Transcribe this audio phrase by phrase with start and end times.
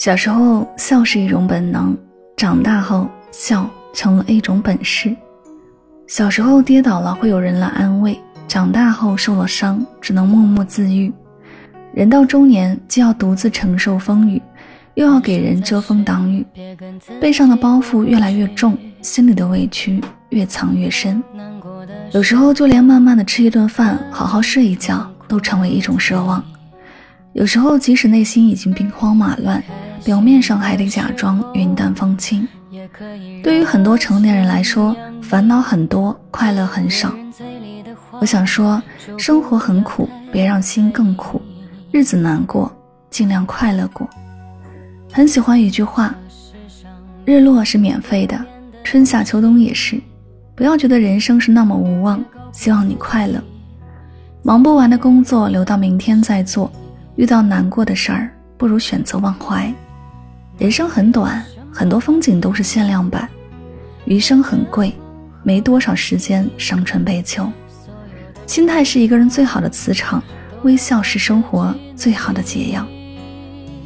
[0.00, 1.94] 小时候，笑是一种本能；
[2.34, 5.14] 长大后，笑成了一种本事。
[6.06, 8.14] 小时候跌倒了，会有人来安慰；
[8.48, 11.12] 长大后受了伤，只能默默自愈。
[11.92, 14.40] 人到中年，既要独自承受风雨，
[14.94, 16.46] 又要给人遮风挡雨，
[17.20, 21.22] 背上的包袱越来越重，心里的委屈越藏越深。
[22.12, 26.42] 有时候，就连慢慢的吃一顿饭，好好睡一觉，都成为一种奢望。
[27.34, 29.62] 有时候，即使内心已经兵荒马乱。
[30.04, 32.46] 表面上还得假装云淡风轻。
[33.42, 37.12] 对于很多成年人来说，烦恼很多，快乐很少。
[38.20, 38.82] 我想说，
[39.18, 41.40] 生活很苦，别让心更苦；
[41.90, 42.70] 日子难过，
[43.10, 44.08] 尽量快乐过。
[45.12, 46.14] 很喜欢一句话：
[47.24, 48.38] 日落是免费的，
[48.84, 50.00] 春夏秋冬也是。
[50.54, 53.42] 不要觉得人生是那么无望，希望你快乐。
[54.42, 56.70] 忙不完的工作留到明天再做，
[57.16, 59.72] 遇到难过的事儿，不如选择忘怀。
[60.60, 61.42] 人生很短，
[61.72, 63.26] 很多风景都是限量版。
[64.04, 64.92] 余生很贵，
[65.42, 67.50] 没多少时间伤春悲秋。
[68.46, 70.22] 心态是一个人最好的磁场，
[70.62, 72.86] 微笑是生活最好的解药。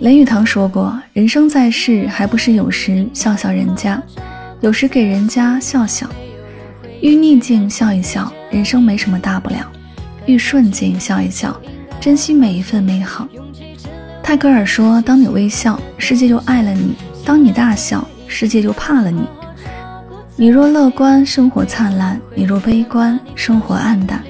[0.01, 4.03] 雷语堂说过：“人生在世，还不是有时笑笑人家，
[4.61, 6.11] 有时给人家笑笑。
[7.01, 9.61] 遇逆境笑一笑，人生没什么大不了；
[10.27, 11.57] 遇顺境笑一笑，
[12.01, 13.29] 珍惜每一份美好。”
[14.27, 16.95] 泰戈尔说：“当你微笑，世界就爱了你；
[17.27, 19.29] 当你大笑，世界就怕了你。
[20.35, 24.25] 你若乐观，生活灿烂；你若悲观，生活暗淡。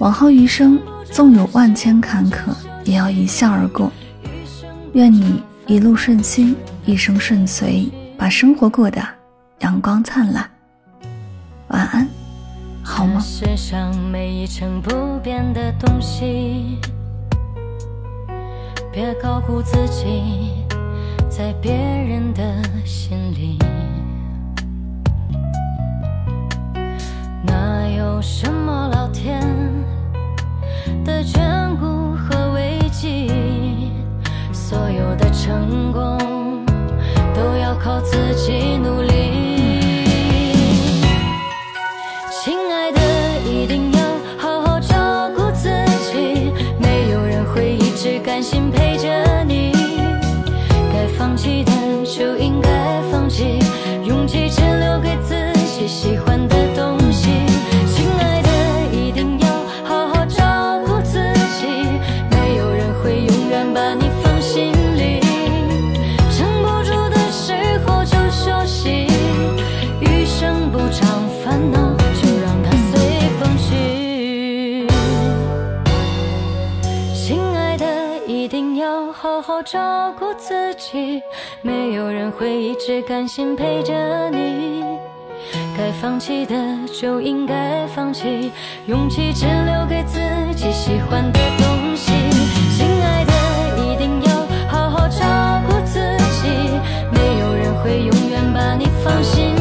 [0.00, 0.78] 往后余生，
[1.10, 3.90] 纵有万千坎坷，也要一笑而过。
[4.92, 9.02] 愿你一路顺心，一生顺遂，把生活过得
[9.60, 10.46] 阳光灿烂。
[11.68, 12.06] 晚安，
[12.82, 13.24] 好吗？”
[18.96, 20.64] 别高估自己，
[21.28, 22.42] 在别人的
[22.82, 23.58] 心里，
[27.44, 29.38] 哪有什么老天
[31.04, 31.45] 的眷
[79.36, 81.22] 好好照顾自己
[81.60, 84.82] 没有人会一直甘心陪着你。
[85.76, 86.54] 该放弃的
[86.86, 88.50] 就应该放弃
[88.86, 90.18] 勇气只留给自
[90.54, 92.12] 己喜欢的东西。
[92.78, 94.34] 亲爱的一定要
[94.68, 96.00] 好好照顾自
[96.40, 96.48] 己
[97.12, 99.55] 没有人会永远把你放心。